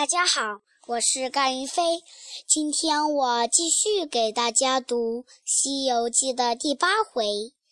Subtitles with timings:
[0.00, 1.82] 大家好，我是甘云飞。
[2.48, 7.22] 今天我继续给大家读《西游记》的第八回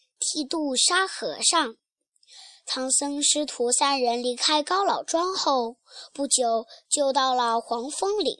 [0.20, 1.76] “剃度沙和尚”。
[2.68, 5.76] 唐僧师徒三人离开高老庄后，
[6.12, 8.36] 不久就到了黄风岭，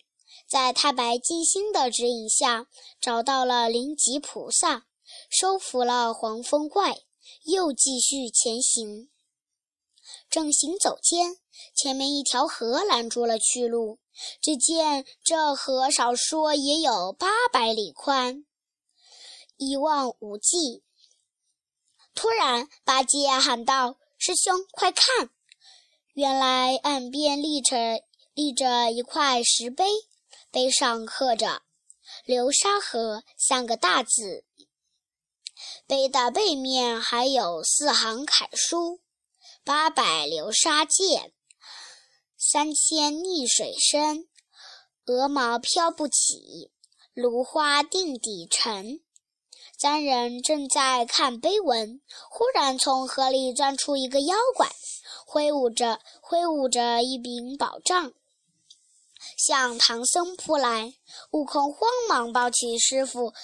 [0.47, 2.67] 在太白金星的指引下，
[3.01, 4.85] 找到了灵吉菩萨，
[5.31, 6.95] 收服了黄风怪，
[7.45, 9.09] 又继续前行。
[10.31, 11.39] 正行走间，
[11.75, 13.99] 前面一条河拦住了去路。
[14.43, 18.45] 只见这河少说也有八百里宽，
[19.57, 20.83] 一望无际。
[22.15, 25.31] 突然，八戒喊道：“师兄，快看！
[26.15, 28.03] 原来岸边立着
[28.35, 29.85] 立着一块石碑，
[30.51, 31.63] 碑上刻着
[32.27, 34.45] ‘流沙河’三个大字。
[35.87, 39.01] 碑的背面还有四行楷书。”
[39.69, 41.31] 八百流沙溅，
[42.39, 44.27] 三千逆水深。
[45.05, 46.73] 鹅毛飘不起，
[47.13, 49.03] 芦花定底沉。
[49.77, 54.71] 三人正在看碑文，忽然从河里钻出一个妖怪，
[55.27, 58.15] 挥舞着挥舞着一柄宝杖，
[59.37, 60.95] 向唐僧扑来。
[61.33, 63.35] 悟空慌忙抱起师傅，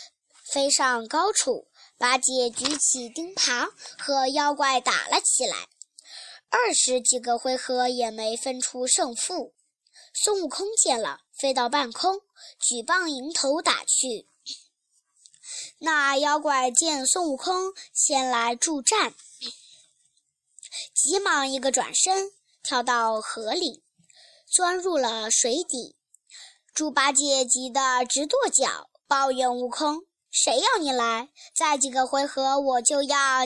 [0.42, 1.68] 飞上高处。
[1.98, 5.68] 八戒举起钉耙，和妖怪打了起来。
[6.54, 9.54] 二十几个回合也没分出胜负。
[10.12, 12.20] 孙悟空见了，飞到半空，
[12.60, 14.28] 举棒迎头打去。
[15.78, 19.16] 那妖怪见孙悟空先来助战，
[20.94, 22.30] 急忙一个转身，
[22.62, 23.82] 跳到河里，
[24.46, 25.96] 钻入了水底。
[26.72, 31.30] 猪八戒急得直跺脚，抱怨悟空：“谁要你来？
[31.52, 33.44] 再几个回合，我就要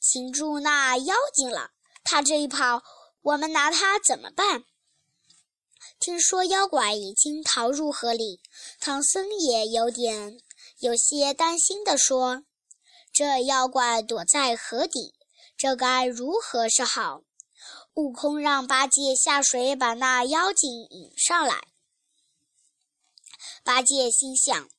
[0.00, 1.70] 擒住那妖精了。”
[2.10, 2.82] 他这一跑，
[3.20, 4.64] 我们拿他怎么办？
[6.00, 8.40] 听说妖怪已经逃入河里，
[8.80, 10.40] 唐僧也有点
[10.78, 12.44] 有些担心地说
[13.12, 15.14] ：“这妖怪躲在河底，
[15.54, 17.24] 这该如何是好？”
[17.92, 21.60] 悟空让八戒下水把那妖精引上来。
[23.62, 24.70] 八戒心想：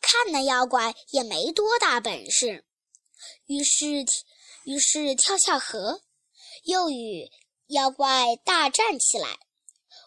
[0.00, 2.64] 看那妖怪也没多大本事，
[3.44, 4.06] 于是，
[4.64, 6.00] 于是跳下河。
[6.66, 7.30] 又与
[7.68, 9.38] 妖怪大战起来，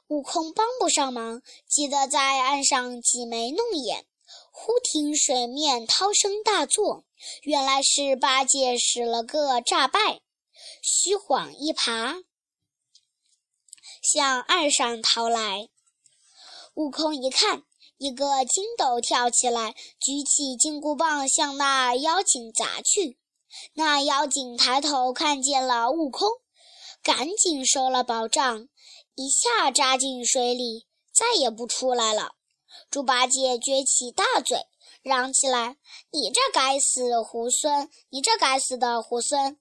[0.07, 4.05] 悟空帮不上忙，急得在岸上挤眉弄眼。
[4.51, 7.05] 忽听水面涛声大作，
[7.43, 10.19] 原来是八戒使了个诈败，
[10.81, 12.25] 虚晃一耙，
[14.01, 15.69] 向岸上逃来。
[16.73, 17.63] 悟空一看，
[17.97, 23.17] 一个筋斗跳起来，举起金箍棒向那妖精砸去。
[23.73, 26.29] 那妖精抬头看见了悟空。
[27.01, 28.67] 赶紧收了宝杖，
[29.15, 32.35] 一下扎进水里，再也不出来了。
[32.91, 34.67] 猪八戒撅起大嘴，
[35.01, 35.77] 嚷起来
[36.11, 37.89] ：“你这该死的猢狲！
[38.09, 39.57] 你这该死的猢狲，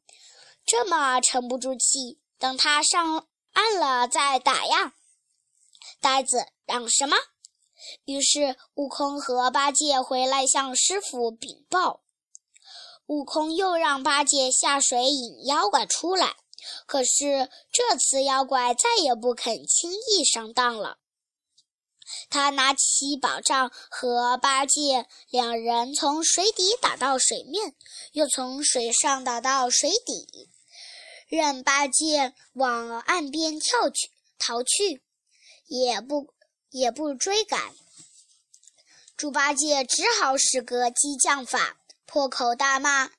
[0.64, 4.94] 这么沉不住气，等他上岸了再打呀！”
[6.00, 7.16] 呆子，嚷什么？
[8.04, 12.02] 于是悟空和八戒回来向师傅禀报。
[13.06, 16.36] 悟空又让八戒下水引妖怪出来。
[16.86, 20.98] 可是这次妖怪再也不肯轻易上当了。
[22.30, 27.74] 他拿起宝杖，和八戒两人从水底打到水面，
[28.12, 30.48] 又从水上打到水底，
[31.28, 35.02] 任八戒往岸边跳去逃去，
[35.66, 36.32] 也不
[36.70, 37.74] 也不追赶。
[39.14, 41.76] 猪八戒只好使个激将法，
[42.06, 43.10] 破口大骂：“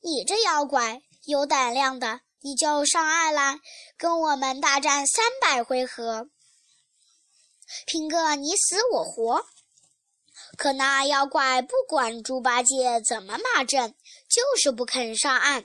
[0.00, 3.58] 你这妖怪，有胆量的！”你就上岸来，
[3.96, 6.28] 跟我们大战三百回合，
[7.86, 9.44] 拼个你死我活。
[10.56, 13.94] 可那妖怪不管猪八戒怎么骂阵，
[14.28, 15.64] 就是不肯上岸。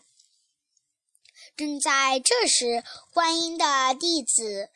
[1.56, 4.69] 正在这时，观音的弟子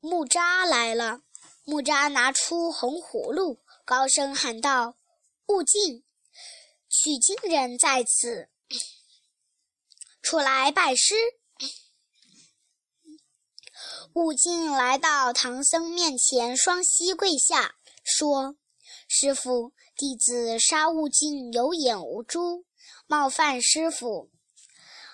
[0.00, 1.20] 木吒来了。
[1.64, 4.96] 木吒拿出红葫芦，高声喊道
[5.46, 6.02] ：“悟净，
[6.88, 8.48] 取经人在此。”
[10.30, 11.16] 出来拜师。
[14.12, 17.74] 悟净来到唐僧面前，双膝跪下，
[18.04, 18.54] 说
[19.10, 22.64] ：“师傅，弟子杀悟净有眼无珠，
[23.08, 24.30] 冒犯师傅，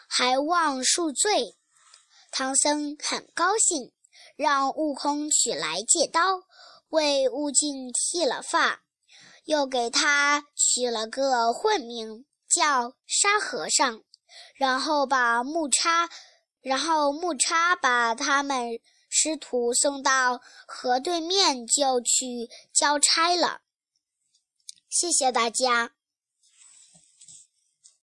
[0.07, 1.57] 还望恕罪。”
[2.31, 3.93] 唐僧很高兴，
[4.37, 6.43] 让悟空取来戒刀，
[6.89, 8.83] 为悟净剃了发，
[9.47, 14.03] 又给他取了个混名，叫沙和尚。
[14.55, 16.09] 然后把木叉，
[16.61, 18.79] 然后木叉把他们
[19.09, 23.63] 师徒送到河对面就去交差了。
[24.89, 25.96] 谢谢大家。